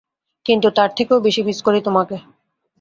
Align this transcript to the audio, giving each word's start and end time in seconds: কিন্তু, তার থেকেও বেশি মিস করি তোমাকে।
কিন্তু, 0.45 0.67
তার 0.71 0.89
থেকেও 0.97 1.19
বেশি 1.19 1.41
মিস 1.43 1.59
করি 1.61 1.79
তোমাকে। 1.81 2.15